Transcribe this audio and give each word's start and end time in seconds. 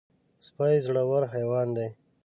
سپي 0.45 0.73
زړور 0.85 1.23
حیوان 1.33 1.67
دی. 1.77 1.87